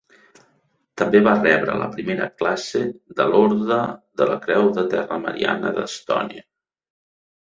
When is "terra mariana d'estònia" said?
4.95-6.43